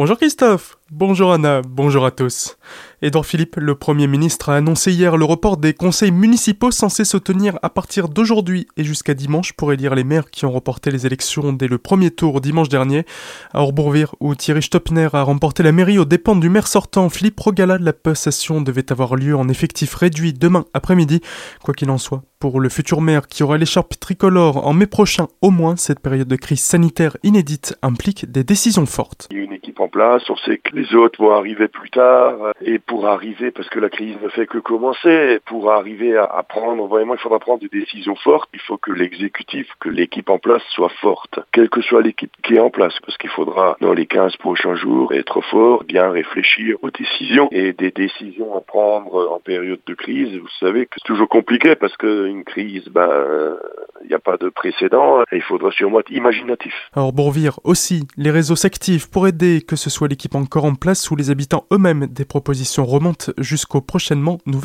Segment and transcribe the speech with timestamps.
[0.00, 2.58] Bonjour Christophe, bonjour Anna, bonjour à tous.
[3.00, 7.16] Édouard Philippe, le Premier ministre, a annoncé hier le report des conseils municipaux censés se
[7.16, 11.06] tenir à partir d'aujourd'hui et jusqu'à dimanche pour élire les maires qui ont reporté les
[11.06, 13.04] élections dès le premier tour dimanche dernier.
[13.52, 17.40] À Orbourvire, où Thierry Stoppner a remporté la mairie aux dépens du maire sortant Philippe
[17.40, 21.20] Rogala, la passation devait avoir lieu en effectif réduit demain après-midi.
[21.62, 25.28] Quoi qu'il en soit, pour le futur maire qui aura l'écharpe tricolore en mai prochain
[25.40, 29.28] au moins, cette période de crise sanitaire inédite implique des décisions fortes
[29.80, 33.68] en place, on sait que les autres vont arriver plus tard, et pour arriver, parce
[33.68, 37.60] que la crise ne fait que commencer, pour arriver à, prendre, vraiment, il faudra prendre
[37.60, 41.82] des décisions fortes, il faut que l'exécutif, que l'équipe en place soit forte, quelle que
[41.82, 45.40] soit l'équipe qui est en place, parce qu'il faudra, dans les 15 prochains jours, être
[45.42, 50.48] fort, bien réfléchir aux décisions, et des décisions à prendre en période de crise, vous
[50.60, 53.56] savez que c'est toujours compliqué, parce qu'une crise, ben,
[54.02, 56.72] il n'y a pas de précédent, il faudra sûrement être imaginatif.
[56.94, 61.10] Alors Bourvire aussi, les réseaux s'activent pour aider que ce soit l'équipe encore en place
[61.10, 62.06] ou les habitants eux-mêmes.
[62.06, 64.60] Des propositions remontent jusqu'au prochainement nouvel